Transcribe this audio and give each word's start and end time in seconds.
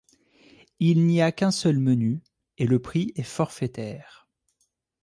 Il 0.79 1.05
n'y 1.05 1.21
a 1.21 1.31
qu'un 1.31 1.51
seul 1.51 1.77
menu 1.77 2.23
et 2.57 2.65
le 2.65 2.79
prix 2.79 3.11
est 3.17 3.21
forfaitaire. 3.21 4.27